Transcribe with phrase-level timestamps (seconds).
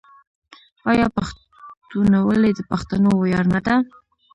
[0.91, 3.75] آیا پښتونولي د پښتنو ویاړ نه ده؟